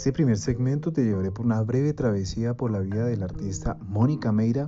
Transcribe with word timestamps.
Este 0.00 0.14
primer 0.14 0.38
segmento 0.38 0.94
te 0.94 1.04
llevaré 1.04 1.30
por 1.30 1.44
una 1.44 1.60
breve 1.60 1.92
travesía 1.92 2.56
por 2.56 2.70
la 2.70 2.78
vida 2.78 3.04
del 3.04 3.22
artista 3.22 3.76
Mónica 3.86 4.32
Meira 4.32 4.66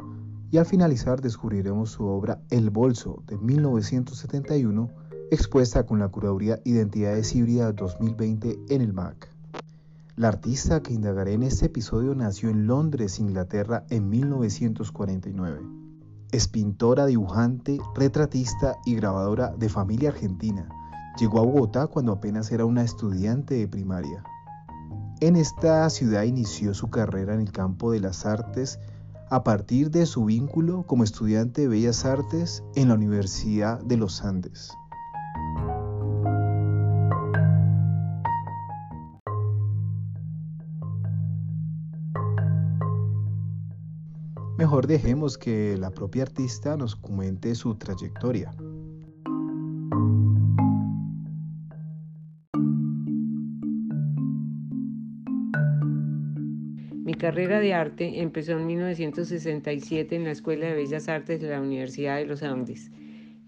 y 0.51 0.59
al 0.59 0.67
finalizar 0.67 1.23
descubriremos 1.23 1.89
su 1.89 2.05
obra 2.05 2.43
El 2.51 2.69
Bolso 2.69 3.23
de 3.27 3.39
1971 3.39 4.91
expuesta 5.31 5.87
con 5.87 6.01
la 6.01 6.09
curaduría 6.09 6.61
Identidades 6.65 7.35
Híbridas 7.35 7.75
2020 7.75 8.59
en 8.69 8.83
el 8.83 8.93
MAC. 8.93 9.31
La 10.17 10.29
artista 10.29 10.83
que 10.83 10.93
indagaré 10.93 11.33
en 11.33 11.45
este 11.45 11.65
episodio 11.65 12.15
nació 12.15 12.51
en 12.51 12.67
Londres, 12.67 13.19
Inglaterra 13.19 13.87
en 13.89 14.11
1949. 14.11 15.63
Es 16.31 16.47
pintora, 16.47 17.07
dibujante, 17.07 17.79
retratista 17.97 18.77
y 18.85 18.97
grabadora 18.97 19.55
de 19.57 19.71
familia 19.71 20.11
argentina. 20.11 20.69
Llegó 21.19 21.41
a 21.41 21.45
Bogotá 21.47 21.87
cuando 21.87 22.13
apenas 22.13 22.53
era 22.53 22.67
una 22.67 22.83
estudiante 22.83 23.55
de 23.55 23.67
primaria. 23.67 24.23
En 25.23 25.37
esta 25.37 25.89
ciudad 25.89 26.25
inició 26.25 26.75
su 26.75 26.91
carrera 26.91 27.33
en 27.33 27.41
el 27.43 27.53
campo 27.53 27.93
de 27.93 28.01
las 28.01 28.27
artes 28.27 28.81
a 29.31 29.45
partir 29.45 29.89
de 29.93 30.05
su 30.05 30.25
vínculo 30.25 30.85
como 30.85 31.05
estudiante 31.05 31.61
de 31.61 31.69
Bellas 31.69 32.05
Artes 32.05 32.65
en 32.75 32.89
la 32.89 32.95
Universidad 32.95 33.81
de 33.83 33.99
los 33.99 34.25
Andes. 34.25 34.73
Mejor 44.59 44.89
dejemos 44.89 45.39
que 45.39 45.77
la 45.79 45.93
propia 45.93 46.25
artista 46.25 46.77
nos 46.77 46.97
comente 46.97 47.55
su 47.55 47.77
trayectoria. 47.77 48.53
Mi 57.05 57.15
carrera 57.15 57.59
de 57.59 57.75
arte 57.75 58.21
empezó 58.21 58.53
en 58.53 58.65
1967 58.65 60.15
en 60.15 60.23
la 60.23 60.31
Escuela 60.31 60.67
de 60.67 60.75
Bellas 60.75 61.09
Artes 61.09 61.41
de 61.41 61.51
la 61.51 61.61
Universidad 61.61 62.19
de 62.19 62.27
los 62.27 62.45
Andes. 62.45 62.93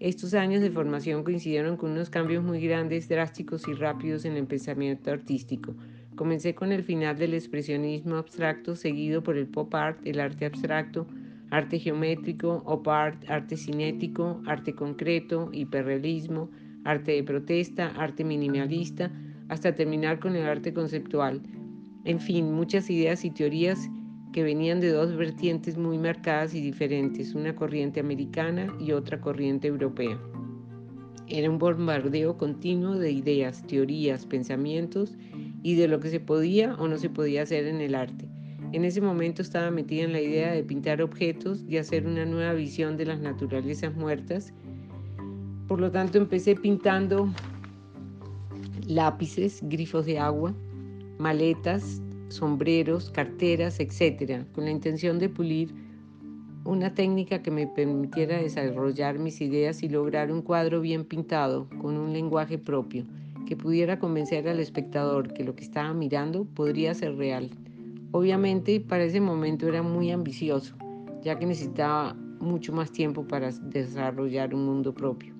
Estos 0.01 0.33
años 0.33 0.61
de 0.61 0.71
formación 0.71 1.23
coincidieron 1.23 1.77
con 1.77 1.91
unos 1.91 2.09
cambios 2.09 2.43
muy 2.43 2.59
grandes, 2.59 3.07
drásticos 3.07 3.65
y 3.69 3.73
rápidos 3.73 4.25
en 4.25 4.33
el 4.33 4.45
pensamiento 4.45 5.09
artístico. 5.09 5.73
Comencé 6.17 6.53
con 6.53 6.73
el 6.73 6.83
final 6.83 7.17
del 7.17 7.33
expresionismo 7.33 8.17
abstracto, 8.17 8.75
seguido 8.75 9.23
por 9.23 9.37
el 9.37 9.47
pop 9.47 9.73
art, 9.73 9.99
el 10.03 10.19
arte 10.19 10.45
abstracto, 10.45 11.07
arte 11.49 11.79
geométrico, 11.79 12.61
op 12.65 12.89
art, 12.89 13.23
arte 13.29 13.55
cinético, 13.55 14.41
arte 14.47 14.75
concreto, 14.75 15.49
hiperrealismo, 15.53 16.51
arte 16.83 17.13
de 17.13 17.23
protesta, 17.23 17.93
arte 17.95 18.25
minimalista, 18.25 19.13
hasta 19.47 19.73
terminar 19.73 20.19
con 20.19 20.35
el 20.35 20.45
arte 20.45 20.73
conceptual 20.73 21.41
en 22.05 22.19
fin, 22.19 22.53
muchas 22.53 22.89
ideas 22.89 23.25
y 23.25 23.31
teorías 23.31 23.89
que 24.31 24.43
venían 24.43 24.79
de 24.79 24.89
dos 24.89 25.15
vertientes 25.15 25.77
muy 25.77 25.97
marcadas 25.97 26.53
y 26.53 26.61
diferentes, 26.61 27.33
una 27.33 27.55
corriente 27.55 27.99
americana 27.99 28.67
y 28.79 28.91
otra 28.91 29.19
corriente 29.19 29.67
europea. 29.67 30.19
Era 31.27 31.49
un 31.49 31.57
bombardeo 31.57 32.37
continuo 32.37 32.95
de 32.95 33.11
ideas, 33.11 33.65
teorías, 33.65 34.25
pensamientos 34.25 35.17
y 35.63 35.75
de 35.75 35.87
lo 35.87 35.99
que 35.99 36.09
se 36.09 36.19
podía 36.19 36.75
o 36.75 36.87
no 36.87 36.97
se 36.97 37.09
podía 37.09 37.41
hacer 37.41 37.65
en 37.65 37.81
el 37.81 37.95
arte. 37.95 38.29
En 38.71 38.85
ese 38.85 39.01
momento 39.01 39.41
estaba 39.41 39.71
metida 39.71 40.03
en 40.03 40.11
la 40.11 40.21
idea 40.21 40.51
de 40.51 40.63
pintar 40.63 41.01
objetos, 41.01 41.63
y 41.67 41.77
hacer 41.77 42.05
una 42.05 42.25
nueva 42.25 42.53
visión 42.53 42.97
de 42.97 43.05
las 43.05 43.21
naturalezas 43.21 43.95
muertas. 43.95 44.53
Por 45.67 45.79
lo 45.79 45.89
tanto, 45.89 46.17
empecé 46.17 46.55
pintando 46.55 47.33
lápices, 48.85 49.61
grifos 49.63 50.05
de 50.05 50.19
agua, 50.19 50.53
maletas, 51.17 52.01
sombreros, 52.29 53.09
carteras, 53.11 53.79
etcétera, 53.79 54.45
con 54.53 54.65
la 54.65 54.71
intención 54.71 55.19
de 55.19 55.29
pulir 55.29 55.73
una 56.65 56.93
técnica 56.93 57.43
que 57.43 57.51
me 57.51 57.67
permitiera 57.67 58.37
desarrollar 58.37 59.19
mis 59.19 59.39
ideas 59.39 59.83
y 59.83 59.89
lograr 59.89 60.31
un 60.31 60.41
cuadro 60.41 60.81
bien 60.81 61.05
pintado, 61.05 61.69
con 61.79 61.95
un 61.95 62.11
lenguaje 62.11 62.57
propio, 62.57 63.05
que 63.45 63.55
pudiera 63.55 63.99
convencer 63.99 64.49
al 64.49 64.59
espectador 64.59 65.31
que 65.31 65.43
lo 65.43 65.55
que 65.55 65.63
estaba 65.63 65.93
mirando 65.93 66.45
podría 66.45 66.95
ser 66.95 67.15
real. 67.17 67.51
Obviamente, 68.11 68.79
para 68.79 69.03
ese 69.03 69.21
momento 69.21 69.67
era 69.67 69.83
muy 69.83 70.09
ambicioso, 70.09 70.75
ya 71.21 71.37
que 71.37 71.45
necesitaba 71.45 72.15
mucho 72.39 72.73
más 72.73 72.91
tiempo 72.91 73.27
para 73.27 73.51
desarrollar 73.51 74.55
un 74.55 74.65
mundo 74.65 74.93
propio. 74.93 75.34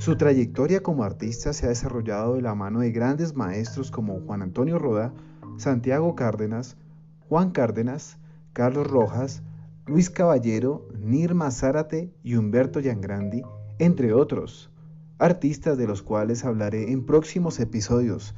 Su 0.00 0.16
trayectoria 0.16 0.82
como 0.82 1.04
artista 1.04 1.52
se 1.52 1.66
ha 1.66 1.68
desarrollado 1.68 2.36
de 2.36 2.40
la 2.40 2.54
mano 2.54 2.80
de 2.80 2.90
grandes 2.90 3.36
maestros 3.36 3.90
como 3.90 4.18
Juan 4.20 4.40
Antonio 4.40 4.78
Roda, 4.78 5.12
Santiago 5.58 6.14
Cárdenas, 6.14 6.78
Juan 7.28 7.50
Cárdenas, 7.50 8.16
Carlos 8.54 8.86
Rojas, 8.86 9.42
Luis 9.86 10.08
Caballero, 10.08 10.88
Nirma 10.98 11.50
Zárate 11.50 12.14
y 12.22 12.36
Humberto 12.36 12.80
Yangrandi, 12.80 13.42
entre 13.78 14.14
otros, 14.14 14.70
artistas 15.18 15.76
de 15.76 15.86
los 15.86 16.02
cuales 16.02 16.46
hablaré 16.46 16.92
en 16.92 17.04
próximos 17.04 17.60
episodios, 17.60 18.34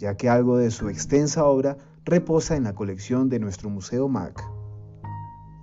ya 0.00 0.16
que 0.16 0.28
algo 0.28 0.56
de 0.56 0.72
su 0.72 0.88
extensa 0.88 1.44
obra 1.44 1.76
reposa 2.04 2.56
en 2.56 2.64
la 2.64 2.74
colección 2.74 3.28
de 3.28 3.38
nuestro 3.38 3.70
Museo 3.70 4.08
MAC. 4.08 4.42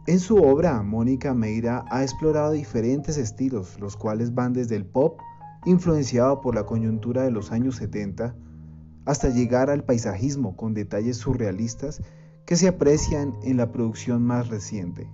En 0.07 0.21
su 0.21 0.37
obra, 0.37 0.81
Mónica 0.81 1.33
Meira 1.33 1.83
ha 1.91 2.03
explorado 2.03 2.51
diferentes 2.51 3.17
estilos, 3.17 3.77
los 3.81 3.97
cuales 3.97 4.33
van 4.33 4.53
desde 4.53 4.77
el 4.77 4.85
pop 4.85 5.19
influenciado 5.65 6.41
por 6.41 6.55
la 6.55 6.65
coyuntura 6.65 7.23
de 7.23 7.31
los 7.31 7.51
años 7.51 7.75
70, 7.75 8.35
hasta 9.05 9.29
llegar 9.29 9.69
al 9.69 9.83
paisajismo 9.83 10.55
con 10.55 10.73
detalles 10.73 11.17
surrealistas 11.17 12.01
que 12.45 12.55
se 12.55 12.67
aprecian 12.67 13.33
en 13.43 13.57
la 13.57 13.71
producción 13.71 14.23
más 14.23 14.49
reciente. 14.49 15.09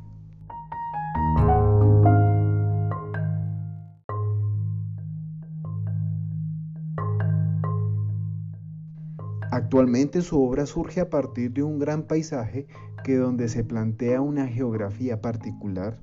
Actualmente 9.52 10.22
su 10.22 10.42
obra 10.42 10.66
surge 10.66 11.02
a 11.02 11.10
partir 11.10 11.52
de 11.52 11.64
un 11.64 11.80
gran 11.80 12.04
paisaje 12.04 12.68
que 13.04 13.16
donde 13.16 13.48
se 13.50 13.64
plantea 13.64 14.22
una 14.22 14.48
geografía 14.48 15.22
particular 15.22 16.00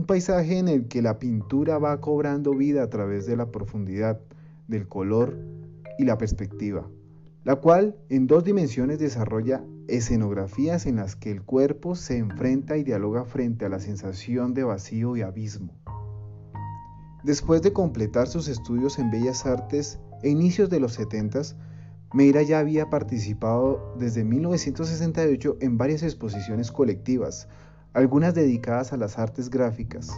un 0.00 0.06
paisaje 0.06 0.56
en 0.56 0.68
el 0.68 0.88
que 0.88 1.02
la 1.02 1.18
pintura 1.18 1.76
va 1.76 2.00
cobrando 2.00 2.54
vida 2.54 2.82
a 2.82 2.88
través 2.88 3.26
de 3.26 3.36
la 3.36 3.52
profundidad, 3.52 4.18
del 4.66 4.88
color 4.88 5.36
y 5.98 6.04
la 6.04 6.16
perspectiva, 6.16 6.88
la 7.44 7.56
cual 7.56 7.98
en 8.08 8.26
dos 8.26 8.42
dimensiones 8.42 8.98
desarrolla 8.98 9.62
escenografías 9.88 10.86
en 10.86 10.96
las 10.96 11.16
que 11.16 11.30
el 11.30 11.42
cuerpo 11.42 11.96
se 11.96 12.16
enfrenta 12.16 12.78
y 12.78 12.82
dialoga 12.82 13.26
frente 13.26 13.66
a 13.66 13.68
la 13.68 13.78
sensación 13.78 14.54
de 14.54 14.64
vacío 14.64 15.18
y 15.18 15.20
abismo. 15.20 15.74
Después 17.22 17.60
de 17.60 17.74
completar 17.74 18.26
sus 18.26 18.48
estudios 18.48 18.98
en 18.98 19.10
Bellas 19.10 19.44
Artes 19.44 20.00
e 20.22 20.30
inicios 20.30 20.70
de 20.70 20.80
los 20.80 20.94
70, 20.94 21.42
Meira 22.14 22.40
ya 22.40 22.58
había 22.58 22.88
participado 22.88 23.94
desde 23.98 24.24
1968 24.24 25.58
en 25.60 25.76
varias 25.76 26.02
exposiciones 26.02 26.72
colectivas, 26.72 27.48
algunas 27.92 28.34
dedicadas 28.34 28.92
a 28.92 28.96
las 28.96 29.18
artes 29.18 29.50
gráficas. 29.50 30.10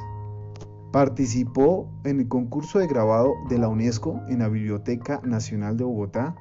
Participó 0.93 1.89
en 2.05 2.21
el 2.21 2.29
concurso 2.29 2.79
de 2.79 2.87
grabado 2.87 3.33
de 3.49 3.59
la 3.59 3.69
UNESCO 3.69 4.21
en 4.29 4.41
la 4.41 4.49
Biblioteca 4.49 5.21
Nacional 5.25 5.77
de 5.77 5.85
Bogotá, 5.85 6.37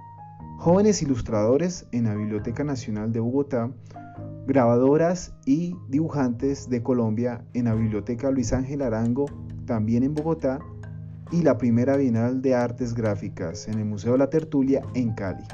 Jóvenes 0.58 1.02
Ilustradores 1.02 1.88
en 1.92 2.04
la 2.04 2.16
Biblioteca 2.16 2.64
Nacional 2.64 3.14
de 3.14 3.22
Bogotá, 3.22 3.72
Grabadoras 4.46 5.34
y 5.46 5.76
Dibujantes 5.88 6.70
de 6.70 6.84
Colombia 6.84 7.46
en 7.54 7.66
la 7.66 7.76
Biblioteca 7.76 8.30
Luis 8.30 8.52
Ángel 8.52 8.82
Arango, 8.82 9.26
también 9.66 10.04
en 10.04 10.14
Bogotá, 10.14 10.60
y 11.32 11.44
la 11.44 11.58
primera 11.58 11.96
Bienal 11.96 12.42
de 12.42 12.56
Artes 12.56 12.94
Gráficas 12.94 13.70
en 13.70 13.80
el 13.80 13.86
Museo 13.86 14.18
La 14.18 14.30
Tertulia 14.30 14.82
en 14.94 15.14
Cali. 15.14 15.46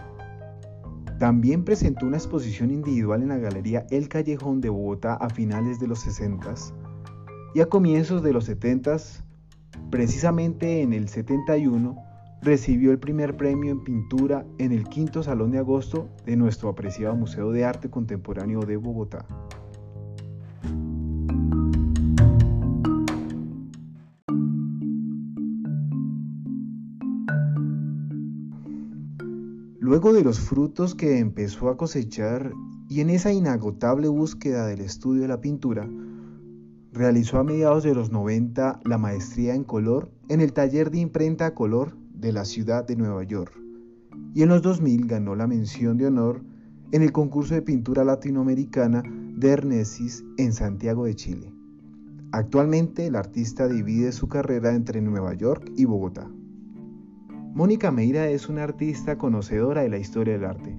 También 1.19 1.63
presentó 1.63 2.05
una 2.05 2.17
exposición 2.17 2.69
individual 2.69 3.23
en 3.23 3.29
la 3.29 3.37
Galería 3.37 3.87
El 3.89 4.07
Callejón 4.07 4.61
de 4.61 4.69
Bogotá 4.69 5.15
a 5.15 5.29
finales 5.29 5.79
de 5.79 5.87
los 5.87 5.99
60 5.99 6.53
y 7.55 7.61
a 7.61 7.65
comienzos 7.65 8.21
de 8.21 8.33
los 8.33 8.45
70, 8.45 8.97
precisamente 9.89 10.83
en 10.83 10.93
el 10.93 11.09
71, 11.09 11.97
recibió 12.43 12.91
el 12.91 12.99
primer 12.99 13.35
premio 13.35 13.71
en 13.71 13.83
pintura 13.83 14.45
en 14.59 14.71
el 14.71 14.87
quinto 14.87 15.23
Salón 15.23 15.49
de 15.49 15.57
Agosto 15.57 16.07
de 16.23 16.35
nuestro 16.35 16.69
apreciado 16.69 17.15
Museo 17.15 17.51
de 17.51 17.65
Arte 17.65 17.89
Contemporáneo 17.89 18.59
de 18.59 18.77
Bogotá. 18.77 19.25
Luego 29.97 30.13
de 30.13 30.23
los 30.23 30.39
frutos 30.39 30.93
que 30.93 31.17
empezó 31.17 31.69
a 31.69 31.75
cosechar 31.75 32.51
y 32.87 33.01
en 33.01 33.09
esa 33.09 33.33
inagotable 33.33 34.07
búsqueda 34.07 34.67
del 34.67 34.81
estudio 34.81 35.23
de 35.23 35.27
la 35.27 35.41
pintura, 35.41 35.89
realizó 36.93 37.39
a 37.39 37.43
mediados 37.43 37.83
de 37.83 37.95
los 37.95 38.11
90 38.11 38.81
la 38.85 38.99
maestría 38.99 39.55
en 39.55 39.63
color 39.63 40.11
en 40.29 40.39
el 40.39 40.53
taller 40.53 40.91
de 40.91 40.99
imprenta 40.99 41.47
a 41.47 41.55
color 41.55 41.97
de 42.13 42.31
la 42.31 42.45
ciudad 42.45 42.85
de 42.85 42.95
Nueva 42.95 43.23
York 43.23 43.59
y 44.35 44.43
en 44.43 44.49
los 44.49 44.61
2000 44.61 45.07
ganó 45.07 45.35
la 45.35 45.47
mención 45.47 45.97
de 45.97 46.05
honor 46.05 46.43
en 46.91 47.01
el 47.01 47.11
concurso 47.11 47.55
de 47.55 47.63
pintura 47.63 48.03
latinoamericana 48.03 49.01
de 49.01 49.49
Ernesis 49.49 50.23
en 50.37 50.53
Santiago 50.53 51.05
de 51.05 51.15
Chile. 51.15 51.51
Actualmente 52.31 53.07
el 53.07 53.15
artista 53.15 53.67
divide 53.67 54.11
su 54.11 54.27
carrera 54.27 54.75
entre 54.75 55.01
Nueva 55.01 55.33
York 55.33 55.71
y 55.75 55.85
Bogotá. 55.85 56.29
Mónica 57.57 57.89
Meira 57.89 58.29
es 58.29 58.49
una 58.49 58.63
artista 58.63 59.17
conocedora 59.17 59.81
de 59.81 59.89
la 59.89 59.97
historia 59.97 60.33
del 60.33 60.45
arte. 60.45 60.77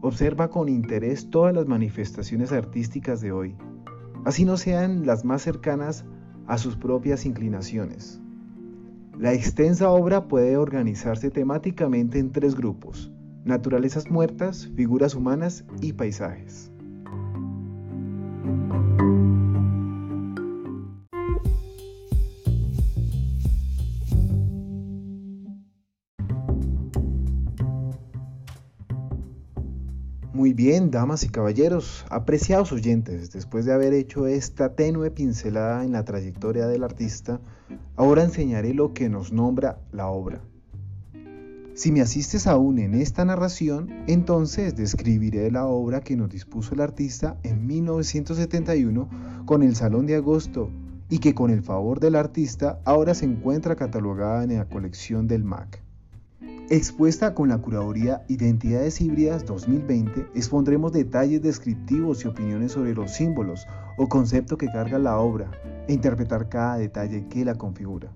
Observa 0.00 0.48
con 0.48 0.70
interés 0.70 1.28
todas 1.28 1.54
las 1.54 1.66
manifestaciones 1.66 2.52
artísticas 2.52 3.20
de 3.20 3.32
hoy, 3.32 3.54
así 4.24 4.46
no 4.46 4.56
sean 4.56 5.04
las 5.04 5.26
más 5.26 5.42
cercanas 5.42 6.06
a 6.46 6.56
sus 6.56 6.74
propias 6.74 7.26
inclinaciones. 7.26 8.18
La 9.18 9.34
extensa 9.34 9.90
obra 9.90 10.26
puede 10.26 10.56
organizarse 10.56 11.30
temáticamente 11.30 12.18
en 12.18 12.32
tres 12.32 12.54
grupos, 12.54 13.12
naturalezas 13.44 14.10
muertas, 14.10 14.70
figuras 14.74 15.14
humanas 15.14 15.66
y 15.82 15.92
paisajes. 15.92 16.72
Muy 30.36 30.52
bien, 30.52 30.90
damas 30.90 31.24
y 31.24 31.30
caballeros, 31.30 32.04
apreciados 32.10 32.70
oyentes, 32.70 33.32
después 33.32 33.64
de 33.64 33.72
haber 33.72 33.94
hecho 33.94 34.26
esta 34.26 34.74
tenue 34.74 35.10
pincelada 35.10 35.82
en 35.82 35.92
la 35.92 36.04
trayectoria 36.04 36.66
del 36.66 36.84
artista, 36.84 37.40
ahora 37.96 38.22
enseñaré 38.22 38.74
lo 38.74 38.92
que 38.92 39.08
nos 39.08 39.32
nombra 39.32 39.78
la 39.92 40.08
obra. 40.08 40.42
Si 41.72 41.90
me 41.90 42.02
asistes 42.02 42.46
aún 42.46 42.78
en 42.78 42.92
esta 42.92 43.24
narración, 43.24 43.88
entonces 44.08 44.76
describiré 44.76 45.50
la 45.50 45.64
obra 45.64 46.02
que 46.02 46.16
nos 46.16 46.28
dispuso 46.28 46.74
el 46.74 46.82
artista 46.82 47.38
en 47.42 47.66
1971 47.66 49.08
con 49.46 49.62
el 49.62 49.74
Salón 49.74 50.04
de 50.04 50.16
Agosto 50.16 50.68
y 51.08 51.20
que 51.20 51.34
con 51.34 51.50
el 51.50 51.62
favor 51.62 51.98
del 51.98 52.14
artista 52.14 52.78
ahora 52.84 53.14
se 53.14 53.24
encuentra 53.24 53.74
catalogada 53.74 54.44
en 54.44 54.58
la 54.58 54.68
colección 54.68 55.28
del 55.28 55.44
MAC. 55.44 55.85
Expuesta 56.68 57.32
con 57.32 57.48
la 57.48 57.58
curaduría 57.58 58.24
Identidades 58.26 59.00
Híbridas 59.00 59.46
2020, 59.46 60.26
expondremos 60.34 60.92
detalles 60.92 61.40
descriptivos 61.40 62.24
y 62.24 62.28
opiniones 62.28 62.72
sobre 62.72 62.92
los 62.92 63.12
símbolos 63.12 63.68
o 63.96 64.08
concepto 64.08 64.58
que 64.58 64.66
carga 64.66 64.98
la 64.98 65.16
obra 65.16 65.48
e 65.86 65.92
interpretar 65.92 66.48
cada 66.48 66.76
detalle 66.78 67.28
que 67.28 67.44
la 67.44 67.54
configura. 67.54 68.10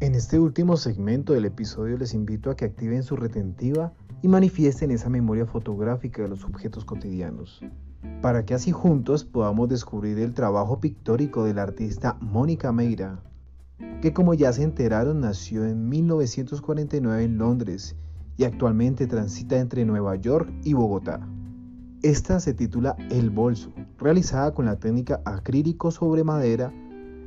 En 0.00 0.14
este 0.14 0.38
último 0.38 0.78
segmento 0.78 1.34
del 1.34 1.44
episodio 1.44 1.98
les 1.98 2.14
invito 2.14 2.50
a 2.50 2.56
que 2.56 2.64
activen 2.64 3.02
su 3.02 3.16
retentiva 3.16 3.92
y 4.22 4.28
manifiesten 4.28 4.92
esa 4.92 5.10
memoria 5.10 5.44
fotográfica 5.44 6.22
de 6.22 6.28
los 6.28 6.44
objetos 6.44 6.86
cotidianos 6.86 7.62
para 8.20 8.44
que 8.44 8.54
así 8.54 8.70
juntos 8.70 9.24
podamos 9.24 9.68
descubrir 9.68 10.18
el 10.18 10.34
trabajo 10.34 10.80
pictórico 10.80 11.44
del 11.44 11.58
artista 11.58 12.18
Mónica 12.20 12.70
Meira, 12.70 13.20
que 14.02 14.12
como 14.12 14.34
ya 14.34 14.52
se 14.52 14.62
enteraron 14.62 15.20
nació 15.20 15.64
en 15.64 15.88
1949 15.88 17.24
en 17.24 17.38
Londres 17.38 17.96
y 18.36 18.44
actualmente 18.44 19.06
transita 19.06 19.58
entre 19.58 19.84
Nueva 19.84 20.16
York 20.16 20.52
y 20.64 20.74
Bogotá. 20.74 21.26
Esta 22.02 22.40
se 22.40 22.54
titula 22.54 22.96
El 23.10 23.30
Bolso, 23.30 23.72
realizada 23.98 24.52
con 24.52 24.66
la 24.66 24.76
técnica 24.76 25.20
acrílico 25.24 25.90
sobre 25.90 26.24
madera 26.24 26.72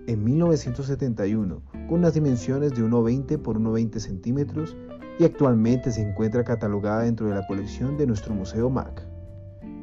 en 0.08 0.24
1971, 0.24 1.62
con 1.88 2.00
unas 2.00 2.14
dimensiones 2.14 2.74
de 2.74 2.84
1,20 2.84 3.40
por 3.40 3.60
1,20 3.60 4.00
centímetros 4.00 4.76
y 5.20 5.26
actualmente 5.26 5.92
se 5.92 6.02
encuentra 6.02 6.44
catalogada 6.44 7.04
dentro 7.04 7.28
de 7.28 7.36
la 7.36 7.48
colección 7.48 7.98
de 7.98 8.08
nuestro 8.08 8.34
Museo 8.34 8.70
MAC. 8.70 9.13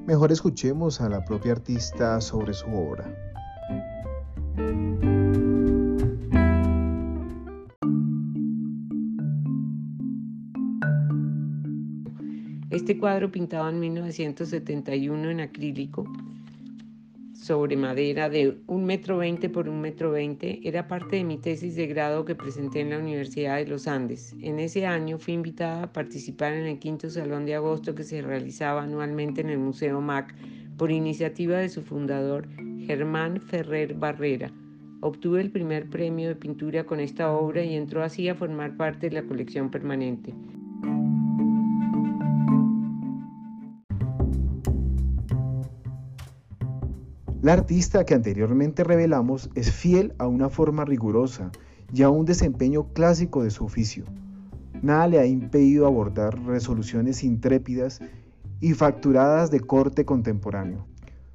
Mejor 0.06 0.32
escuchemos 0.32 1.00
a 1.00 1.08
la 1.08 1.24
propia 1.24 1.52
artista 1.52 2.20
sobre 2.20 2.52
su 2.52 2.66
obra. 2.66 3.04
Este 12.70 12.98
cuadro 12.98 13.30
pintado 13.30 13.68
en 13.68 13.78
1971 13.80 15.30
en 15.30 15.40
acrílico 15.40 16.04
sobre 17.50 17.76
madera 17.76 18.30
de 18.30 18.64
1,20 18.68 18.78
metro 18.78 19.16
por 19.52 19.66
1,20 19.66 19.72
metro 19.74 20.14
era 20.62 20.86
parte 20.86 21.16
de 21.16 21.24
mi 21.24 21.36
tesis 21.36 21.74
de 21.74 21.88
grado 21.88 22.24
que 22.24 22.36
presenté 22.36 22.78
en 22.78 22.90
la 22.90 22.98
Universidad 22.98 23.56
de 23.56 23.66
los 23.66 23.88
Andes. 23.88 24.36
En 24.40 24.60
ese 24.60 24.86
año 24.86 25.18
fui 25.18 25.34
invitada 25.34 25.82
a 25.82 25.92
participar 25.92 26.52
en 26.52 26.66
el 26.66 26.78
quinto 26.78 27.10
Salón 27.10 27.46
de 27.46 27.56
Agosto 27.56 27.96
que 27.96 28.04
se 28.04 28.22
realizaba 28.22 28.84
anualmente 28.84 29.40
en 29.40 29.50
el 29.50 29.58
Museo 29.58 30.00
MAC 30.00 30.32
por 30.76 30.92
iniciativa 30.92 31.58
de 31.58 31.68
su 31.68 31.82
fundador, 31.82 32.46
Germán 32.86 33.40
Ferrer 33.40 33.94
Barrera. 33.94 34.52
Obtuve 35.00 35.40
el 35.40 35.50
primer 35.50 35.90
premio 35.90 36.28
de 36.28 36.36
pintura 36.36 36.84
con 36.84 37.00
esta 37.00 37.32
obra 37.32 37.64
y 37.64 37.74
entró 37.74 38.04
así 38.04 38.28
a 38.28 38.36
formar 38.36 38.76
parte 38.76 39.08
de 39.08 39.20
la 39.20 39.26
colección 39.26 39.72
permanente. 39.72 40.32
La 47.42 47.54
artista 47.54 48.04
que 48.04 48.12
anteriormente 48.12 48.84
revelamos 48.84 49.48
es 49.54 49.72
fiel 49.72 50.12
a 50.18 50.26
una 50.26 50.50
forma 50.50 50.84
rigurosa 50.84 51.50
y 51.90 52.02
a 52.02 52.10
un 52.10 52.26
desempeño 52.26 52.92
clásico 52.92 53.42
de 53.42 53.50
su 53.50 53.64
oficio. 53.64 54.04
Nada 54.82 55.08
le 55.08 55.18
ha 55.18 55.24
impedido 55.24 55.86
abordar 55.86 56.38
resoluciones 56.44 57.24
intrépidas 57.24 58.00
y 58.60 58.74
facturadas 58.74 59.50
de 59.50 59.60
corte 59.60 60.04
contemporáneo. 60.04 60.86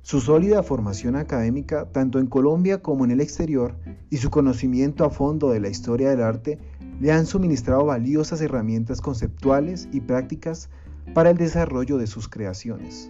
Su 0.04 0.22
sólida 0.22 0.62
formación 0.62 1.16
académica, 1.16 1.90
tanto 1.92 2.20
en 2.20 2.28
Colombia 2.28 2.84
como 2.84 3.04
en 3.04 3.10
el 3.10 3.20
exterior, 3.20 3.76
y 4.12 4.18
su 4.18 4.30
conocimiento 4.30 5.06
a 5.06 5.10
fondo 5.10 5.50
de 5.50 5.60
la 5.60 5.70
historia 5.70 6.12
del 6.12 6.22
arte 6.22 6.60
le 7.00 7.12
han 7.12 7.26
suministrado 7.26 7.84
valiosas 7.84 8.42
herramientas 8.42 9.02
conceptuales 9.02 9.90
y 9.92 10.02
prácticas 10.02 10.70
para 11.16 11.32
el 11.32 11.38
desarrollo 11.38 11.98
de 11.98 12.06
sus 12.06 12.30
creaciones. 12.30 13.10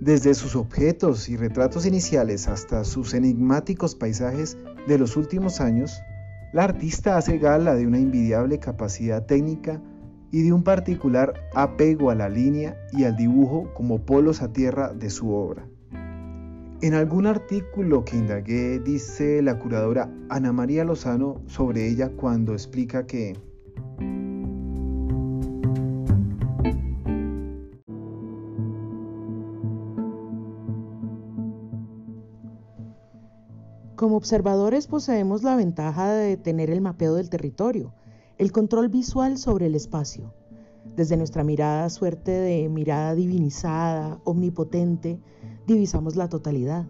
Desde 0.00 0.32
sus 0.32 0.56
objetos 0.56 1.28
y 1.28 1.36
retratos 1.36 1.84
iniciales 1.84 2.48
hasta 2.48 2.84
sus 2.84 3.12
enigmáticos 3.12 3.94
paisajes 3.94 4.56
de 4.88 4.96
los 4.98 5.14
últimos 5.14 5.60
años, 5.60 6.00
la 6.54 6.64
artista 6.64 7.18
hace 7.18 7.36
gala 7.36 7.74
de 7.74 7.86
una 7.86 7.98
envidiable 7.98 8.58
capacidad 8.58 9.26
técnica 9.26 9.78
y 10.32 10.42
de 10.42 10.54
un 10.54 10.62
particular 10.62 11.34
apego 11.54 12.10
a 12.10 12.14
la 12.14 12.30
línea 12.30 12.78
y 12.92 13.04
al 13.04 13.14
dibujo 13.14 13.74
como 13.74 13.98
polos 13.98 14.40
a 14.40 14.54
tierra 14.54 14.94
de 14.94 15.10
su 15.10 15.34
obra. 15.34 15.68
En 16.80 16.94
algún 16.94 17.26
artículo 17.26 18.02
que 18.06 18.16
indagué 18.16 18.78
dice 18.78 19.42
la 19.42 19.58
curadora 19.58 20.10
Ana 20.30 20.50
María 20.50 20.82
Lozano 20.82 21.42
sobre 21.46 21.86
ella 21.86 22.08
cuando 22.16 22.54
explica 22.54 23.06
que 23.06 23.36
observadores 34.20 34.86
poseemos 34.86 35.42
la 35.42 35.56
ventaja 35.56 36.12
de 36.12 36.36
tener 36.36 36.68
el 36.68 36.82
mapeo 36.82 37.14
del 37.14 37.30
territorio, 37.30 37.94
el 38.36 38.52
control 38.52 38.90
visual 38.90 39.38
sobre 39.38 39.64
el 39.64 39.74
espacio. 39.74 40.34
Desde 40.94 41.16
nuestra 41.16 41.42
mirada, 41.42 41.88
suerte 41.88 42.30
de 42.30 42.68
mirada 42.68 43.14
divinizada, 43.14 44.20
omnipotente, 44.24 45.18
divisamos 45.66 46.16
la 46.16 46.28
totalidad. 46.28 46.86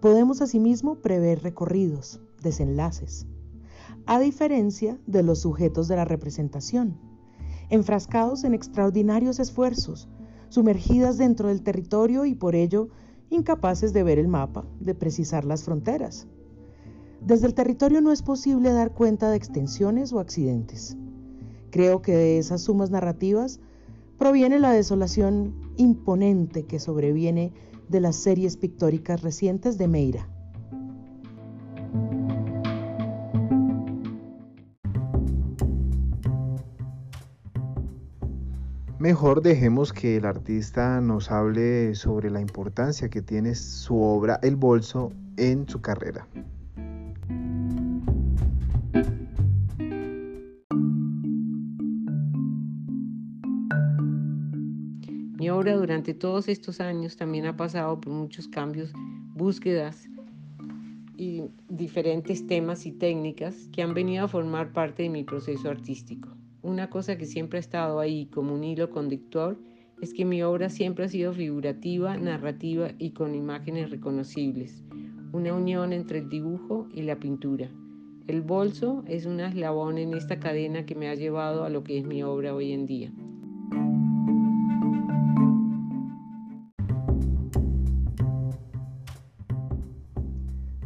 Podemos 0.00 0.40
asimismo 0.40 0.96
prever 0.96 1.40
recorridos, 1.44 2.20
desenlaces, 2.42 3.28
a 4.04 4.18
diferencia 4.18 4.98
de 5.06 5.22
los 5.22 5.38
sujetos 5.38 5.86
de 5.86 5.94
la 5.94 6.04
representación, 6.04 6.98
enfrascados 7.70 8.42
en 8.42 8.54
extraordinarios 8.54 9.38
esfuerzos, 9.38 10.08
sumergidas 10.48 11.16
dentro 11.16 11.46
del 11.46 11.62
territorio 11.62 12.24
y 12.24 12.34
por 12.34 12.56
ello 12.56 12.88
incapaces 13.30 13.92
de 13.92 14.02
ver 14.02 14.18
el 14.18 14.28
mapa, 14.28 14.64
de 14.80 14.94
precisar 14.94 15.44
las 15.44 15.64
fronteras. 15.64 16.26
Desde 17.20 17.46
el 17.46 17.54
territorio 17.54 18.00
no 18.00 18.12
es 18.12 18.22
posible 18.22 18.72
dar 18.72 18.92
cuenta 18.92 19.30
de 19.30 19.36
extensiones 19.36 20.12
o 20.12 20.20
accidentes. 20.20 20.96
Creo 21.70 22.02
que 22.02 22.14
de 22.14 22.38
esas 22.38 22.62
sumas 22.62 22.90
narrativas 22.90 23.60
proviene 24.18 24.58
la 24.58 24.72
desolación 24.72 25.54
imponente 25.76 26.64
que 26.64 26.78
sobreviene 26.78 27.52
de 27.88 28.00
las 28.00 28.16
series 28.16 28.56
pictóricas 28.56 29.22
recientes 29.22 29.78
de 29.78 29.88
Meira. 29.88 30.33
Mejor 39.04 39.42
dejemos 39.42 39.92
que 39.92 40.16
el 40.16 40.24
artista 40.24 40.98
nos 41.02 41.30
hable 41.30 41.94
sobre 41.94 42.30
la 42.30 42.40
importancia 42.40 43.10
que 43.10 43.20
tiene 43.20 43.54
su 43.54 44.00
obra 44.00 44.40
El 44.42 44.56
Bolso 44.56 45.12
en 45.36 45.68
su 45.68 45.82
carrera. 45.82 46.26
Mi 55.36 55.50
obra 55.50 55.76
durante 55.76 56.14
todos 56.14 56.48
estos 56.48 56.80
años 56.80 57.18
también 57.18 57.44
ha 57.44 57.58
pasado 57.58 58.00
por 58.00 58.10
muchos 58.10 58.48
cambios, 58.48 58.90
búsquedas 59.34 60.08
y 61.18 61.42
diferentes 61.68 62.46
temas 62.46 62.86
y 62.86 62.92
técnicas 62.92 63.68
que 63.70 63.82
han 63.82 63.92
venido 63.92 64.24
a 64.24 64.28
formar 64.28 64.72
parte 64.72 65.02
de 65.02 65.10
mi 65.10 65.24
proceso 65.24 65.68
artístico. 65.68 66.30
Una 66.64 66.88
cosa 66.88 67.18
que 67.18 67.26
siempre 67.26 67.58
ha 67.58 67.60
estado 67.60 68.00
ahí 68.00 68.24
como 68.24 68.54
un 68.54 68.64
hilo 68.64 68.88
conductor 68.88 69.58
es 70.00 70.14
que 70.14 70.24
mi 70.24 70.42
obra 70.42 70.70
siempre 70.70 71.04
ha 71.04 71.08
sido 71.08 71.34
figurativa, 71.34 72.16
narrativa 72.16 72.88
y 72.98 73.10
con 73.10 73.34
imágenes 73.34 73.90
reconocibles, 73.90 74.82
una 75.34 75.52
unión 75.52 75.92
entre 75.92 76.20
el 76.20 76.30
dibujo 76.30 76.88
y 76.90 77.02
la 77.02 77.16
pintura. 77.16 77.70
El 78.28 78.40
bolso 78.40 79.04
es 79.06 79.26
un 79.26 79.40
eslabón 79.40 79.98
en 79.98 80.14
esta 80.14 80.40
cadena 80.40 80.86
que 80.86 80.94
me 80.94 81.10
ha 81.10 81.14
llevado 81.14 81.64
a 81.64 81.68
lo 81.68 81.84
que 81.84 81.98
es 81.98 82.06
mi 82.06 82.22
obra 82.22 82.54
hoy 82.54 82.72
en 82.72 82.86
día. 82.86 83.12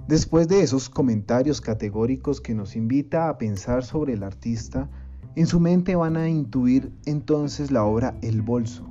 Después 0.09 0.49
de 0.49 0.61
esos 0.61 0.89
comentarios 0.91 1.61
categóricos 1.61 2.41
que 2.41 2.53
nos 2.57 2.75
invita 2.75 3.29
a 3.29 3.39
pensar 3.39 3.85
sobre 3.85 4.15
el 4.15 4.25
artista, 4.25 4.91
en 5.37 5.47
su 5.47 5.61
mente 5.61 5.95
van 5.95 6.17
a 6.17 6.29
intuir 6.29 6.93
entonces 7.05 7.71
la 7.71 7.85
obra 7.85 8.19
El 8.23 8.43
Bolso, 8.43 8.91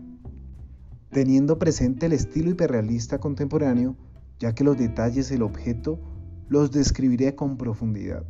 teniendo 1.11 1.59
presente 1.59 2.05
el 2.05 2.13
estilo 2.13 2.51
hiperrealista 2.51 3.19
contemporáneo, 3.19 3.95
ya 4.39 4.53
que 4.53 4.63
los 4.63 4.77
detalles 4.77 5.29
del 5.29 5.41
objeto 5.41 5.99
los 6.47 6.71
describiré 6.71 7.35
con 7.35 7.57
profundidad. 7.57 8.23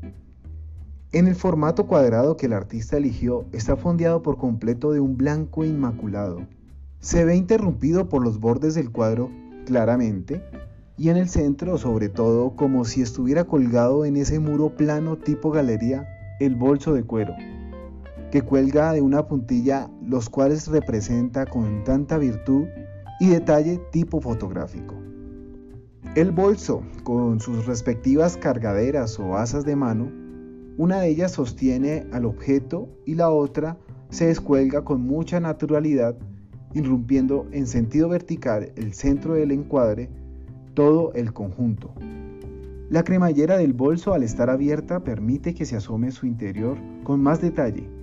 En 1.12 1.28
el 1.28 1.36
formato 1.36 1.86
cuadrado 1.88 2.38
que 2.38 2.48
el 2.48 2.54
artista 2.54 2.98
eligió 2.98 3.46
está 3.52 3.76
fondeado 3.76 4.24
por 4.24 4.38
completo 4.38 4.92
de 4.92 5.00
un 5.00 5.16
blanco 5.16 5.64
inmaculado. 5.64 6.48
Se 7.00 7.24
ve 7.24 7.36
interrumpido 7.36 8.10
por 8.10 8.24
los 8.24 8.40
bordes 8.40 8.76
del 8.76 8.92
cuadro 8.92 9.30
claramente 9.66 10.44
y 10.98 11.10
en 11.10 11.18
el 11.18 11.30
centro 11.30 11.78
sobre 11.78 12.10
todo 12.10 12.56
como 12.56 12.84
si 12.84 13.02
estuviera 13.02 13.44
colgado 13.44 14.06
en 14.06 14.18
ese 14.18 14.40
muro 14.40 14.76
plano 14.76 15.18
tipo 15.18 15.52
galería 15.52 16.08
el 16.40 16.56
bolso 16.56 16.94
de 16.94 17.04
cuero 17.04 17.36
que 18.32 18.42
cuelga 18.42 18.94
de 18.94 19.02
una 19.02 19.28
puntilla, 19.28 19.90
los 20.06 20.30
cuales 20.30 20.68
representa 20.68 21.46
con 21.46 21.84
tanta 21.84 22.18
virtud 22.18 22.66
y 23.20 23.30
detalle 23.30 23.80
tipo 23.92 24.20
fotográfico. 24.20 24.96
El 26.16 26.32
bolso, 26.32 26.84
con 27.04 27.40
sus 27.40 27.66
respectivas 27.66 28.38
cargaderas 28.38 29.20
o 29.20 29.38
asas 29.38 29.66
de 29.66 29.76
mano, 29.76 30.12
una 30.78 31.00
de 31.00 31.10
ellas 31.10 31.32
sostiene 31.32 32.06
al 32.12 32.26
objeto 32.26 32.90
y 33.06 33.16
la 33.16 33.30
otra 33.30 33.78
se 34.10 34.28
descuelga 34.28 34.84
con 34.84 35.02
mucha 35.02 35.40
naturalidad, 35.40 36.16
irrumpiendo 36.74 37.48
en 37.52 37.66
sentido 37.66 38.10
vertical 38.10 38.72
el 38.76 38.94
centro 38.94 39.34
del 39.34 39.52
encuadre, 39.52 40.10
todo 40.74 41.14
el 41.14 41.34
conjunto. 41.34 41.94
La 42.90 43.04
cremallera 43.04 43.58
del 43.58 43.74
bolso 43.74 44.14
al 44.14 44.24
estar 44.24 44.50
abierta 44.50 45.04
permite 45.04 45.54
que 45.54 45.66
se 45.66 45.76
asome 45.76 46.12
su 46.12 46.26
interior 46.26 46.78
con 47.04 47.22
más 47.22 47.42
detalle 47.42 47.97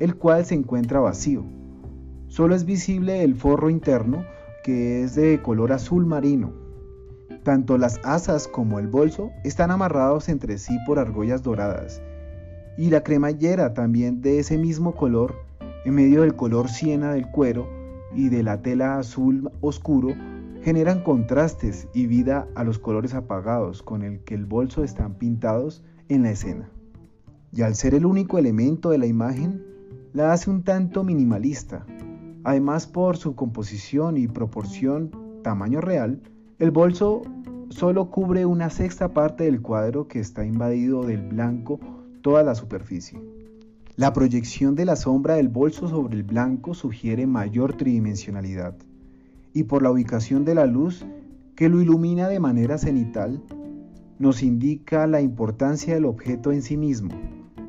el 0.00 0.16
cual 0.16 0.44
se 0.44 0.54
encuentra 0.56 0.98
vacío. 0.98 1.44
Solo 2.26 2.54
es 2.54 2.64
visible 2.64 3.22
el 3.22 3.34
forro 3.34 3.70
interno, 3.70 4.24
que 4.64 5.04
es 5.04 5.14
de 5.14 5.40
color 5.42 5.72
azul 5.72 6.06
marino. 6.06 6.52
Tanto 7.44 7.78
las 7.78 8.00
asas 8.02 8.48
como 8.48 8.78
el 8.78 8.88
bolso 8.88 9.30
están 9.44 9.70
amarrados 9.70 10.28
entre 10.28 10.58
sí 10.58 10.76
por 10.86 10.98
argollas 10.98 11.42
doradas, 11.42 12.02
y 12.76 12.90
la 12.90 13.02
cremallera 13.02 13.74
también 13.74 14.20
de 14.20 14.38
ese 14.38 14.58
mismo 14.58 14.94
color, 14.94 15.34
en 15.84 15.94
medio 15.94 16.22
del 16.22 16.34
color 16.34 16.68
siena 16.68 17.12
del 17.12 17.30
cuero 17.30 17.68
y 18.14 18.28
de 18.28 18.42
la 18.42 18.62
tela 18.62 18.98
azul 18.98 19.50
oscuro, 19.60 20.14
generan 20.62 21.02
contrastes 21.02 21.88
y 21.94 22.06
vida 22.06 22.46
a 22.54 22.64
los 22.64 22.78
colores 22.78 23.14
apagados 23.14 23.82
con 23.82 24.02
el 24.02 24.20
que 24.20 24.34
el 24.34 24.44
bolso 24.44 24.84
están 24.84 25.14
pintados 25.14 25.82
en 26.08 26.22
la 26.22 26.30
escena. 26.30 26.70
Y 27.52 27.62
al 27.62 27.74
ser 27.74 27.94
el 27.94 28.06
único 28.06 28.38
elemento 28.38 28.90
de 28.90 28.98
la 28.98 29.06
imagen, 29.06 29.69
la 30.12 30.32
hace 30.32 30.50
un 30.50 30.62
tanto 30.62 31.04
minimalista. 31.04 31.86
Además, 32.44 32.86
por 32.86 33.16
su 33.16 33.34
composición 33.34 34.16
y 34.16 34.28
proporción 34.28 35.10
tamaño 35.42 35.80
real, 35.80 36.20
el 36.58 36.70
bolso 36.70 37.22
solo 37.68 38.10
cubre 38.10 38.46
una 38.46 38.70
sexta 38.70 39.12
parte 39.12 39.44
del 39.44 39.62
cuadro 39.62 40.08
que 40.08 40.20
está 40.20 40.44
invadido 40.44 41.04
del 41.04 41.22
blanco 41.22 41.78
toda 42.22 42.42
la 42.42 42.54
superficie. 42.54 43.20
La 43.96 44.12
proyección 44.12 44.74
de 44.74 44.84
la 44.84 44.96
sombra 44.96 45.34
del 45.34 45.48
bolso 45.48 45.88
sobre 45.88 46.16
el 46.16 46.22
blanco 46.22 46.74
sugiere 46.74 47.26
mayor 47.26 47.76
tridimensionalidad 47.76 48.74
y 49.52 49.64
por 49.64 49.82
la 49.82 49.90
ubicación 49.90 50.44
de 50.44 50.54
la 50.54 50.66
luz 50.66 51.04
que 51.54 51.68
lo 51.68 51.82
ilumina 51.82 52.28
de 52.28 52.40
manera 52.40 52.78
cenital, 52.78 53.42
nos 54.18 54.42
indica 54.42 55.06
la 55.06 55.20
importancia 55.20 55.94
del 55.94 56.06
objeto 56.06 56.52
en 56.52 56.62
sí 56.62 56.76
mismo, 56.76 57.10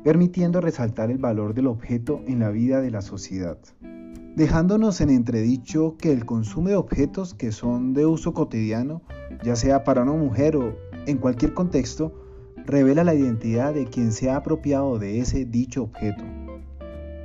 permitiendo 0.04 0.60
resaltar 0.60 1.10
el 1.10 1.18
valor 1.18 1.54
del 1.54 1.68
objeto 1.68 2.22
en 2.26 2.40
la 2.40 2.50
vida 2.50 2.80
de 2.80 2.90
la 2.90 3.02
sociedad, 3.02 3.58
dejándonos 4.36 5.00
en 5.00 5.10
entredicho 5.10 5.96
que 5.98 6.12
el 6.12 6.24
consumo 6.24 6.68
de 6.68 6.76
objetos 6.76 7.34
que 7.34 7.52
son 7.52 7.94
de 7.94 8.06
uso 8.06 8.32
cotidiano, 8.32 9.02
ya 9.44 9.56
sea 9.56 9.84
para 9.84 10.02
una 10.02 10.12
mujer 10.12 10.56
o 10.56 10.76
en 11.06 11.18
cualquier 11.18 11.54
contexto, 11.54 12.12
revela 12.66 13.04
la 13.04 13.14
identidad 13.14 13.74
de 13.74 13.86
quien 13.86 14.12
se 14.12 14.30
ha 14.30 14.36
apropiado 14.36 14.98
de 14.98 15.20
ese 15.20 15.44
dicho 15.44 15.84
objeto. 15.84 16.24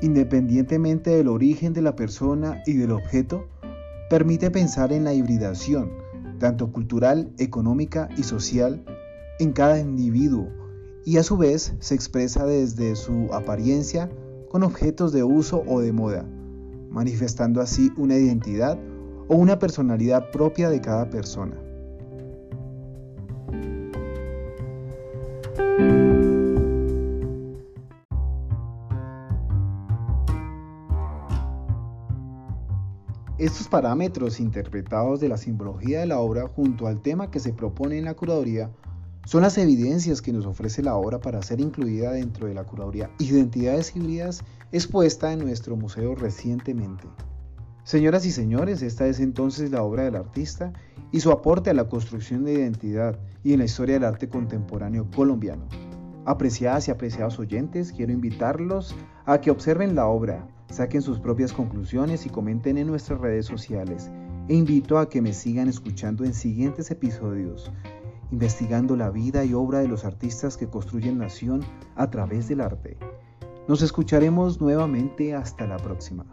Independientemente 0.01 1.11
del 1.11 1.27
origen 1.27 1.73
de 1.73 1.81
la 1.81 1.95
persona 1.95 2.61
y 2.67 2.73
del 2.73 2.91
objeto, 2.91 3.47
permite 4.09 4.51
pensar 4.51 4.93
en 4.93 5.03
la 5.03 5.13
hibridación, 5.13 5.91
tanto 6.39 6.71
cultural, 6.71 7.31
económica 7.39 8.09
y 8.15 8.23
social, 8.23 8.83
en 9.39 9.53
cada 9.53 9.79
individuo 9.79 10.49
y 11.07 11.15
a 11.15 11.23
su 11.23 11.37
vez 11.37 11.73
se 11.79 11.95
expresa 11.95 12.45
desde 12.45 12.97
su 12.97 13.29
apariencia 13.31 14.09
con 14.49 14.63
objetos 14.63 15.13
de 15.13 15.23
uso 15.23 15.63
o 15.65 15.79
de 15.79 15.93
moda, 15.93 16.25
manifestando 16.89 17.61
así 17.61 17.93
una 17.95 18.17
identidad 18.17 18.77
o 19.29 19.35
una 19.37 19.57
personalidad 19.57 20.31
propia 20.31 20.69
de 20.69 20.81
cada 20.81 21.09
persona. 21.09 21.55
Estos 33.37 33.69
parámetros 33.69 34.41
interpretados 34.41 35.21
de 35.21 35.29
la 35.29 35.37
simbología 35.37 36.01
de 36.01 36.07
la 36.07 36.19
obra 36.19 36.49
junto 36.49 36.85
al 36.85 37.01
tema 37.01 37.31
que 37.31 37.39
se 37.39 37.53
propone 37.53 37.97
en 37.97 38.03
la 38.03 38.13
curaduría 38.13 38.71
son 39.27 39.41
las 39.41 39.57
evidencias 39.57 40.21
que 40.21 40.31
nos 40.31 40.45
ofrece 40.45 40.81
la 40.81 40.95
obra 40.95 41.19
para 41.19 41.41
ser 41.41 41.59
incluida 41.59 42.13
dentro 42.13 42.47
de 42.47 42.53
la 42.53 42.63
curaduría 42.63 43.09
Identidades 43.19 43.93
Híbridas 43.93 44.41
expuesta 44.71 45.33
en 45.33 45.39
nuestro 45.39 45.75
museo 45.75 46.15
recientemente. 46.15 47.09
Señoras 47.83 48.25
y 48.25 48.31
señores, 48.31 48.81
esta 48.81 49.05
es 49.05 49.19
entonces 49.19 49.69
la 49.69 49.83
obra 49.83 50.03
del 50.03 50.15
artista 50.15 50.71
y 51.11 51.19
su 51.19 51.33
aporte 51.33 51.69
a 51.69 51.73
la 51.73 51.89
construcción 51.89 52.45
de 52.45 52.53
identidad 52.53 53.19
y 53.43 53.51
en 53.51 53.59
la 53.59 53.65
historia 53.65 53.95
del 53.95 54.05
arte 54.05 54.29
contemporáneo 54.29 55.11
colombiano. 55.13 55.67
Apreciadas 56.23 56.87
y 56.87 56.91
apreciados 56.91 57.37
oyentes, 57.37 57.91
quiero 57.91 58.13
invitarlos 58.13 58.95
a 59.25 59.41
que 59.41 59.51
observen 59.51 59.93
la 59.93 60.07
obra 60.07 60.47
Saquen 60.69 61.01
sus 61.01 61.19
propias 61.19 61.53
conclusiones 61.53 62.25
y 62.25 62.29
comenten 62.29 62.77
en 62.77 62.87
nuestras 62.87 63.19
redes 63.19 63.45
sociales. 63.45 64.09
E 64.49 64.53
invito 64.53 64.97
a 64.97 65.09
que 65.09 65.21
me 65.21 65.33
sigan 65.33 65.67
escuchando 65.67 66.23
en 66.23 66.33
siguientes 66.33 66.91
episodios, 66.91 67.71
investigando 68.31 68.95
la 68.95 69.09
vida 69.09 69.45
y 69.45 69.53
obra 69.53 69.79
de 69.79 69.87
los 69.87 70.05
artistas 70.05 70.57
que 70.57 70.67
construyen 70.69 71.17
nación 71.17 71.61
a 71.95 72.09
través 72.09 72.47
del 72.47 72.61
arte. 72.61 72.97
Nos 73.67 73.81
escucharemos 73.81 74.61
nuevamente 74.61 75.35
hasta 75.35 75.67
la 75.67 75.77
próxima. 75.77 76.25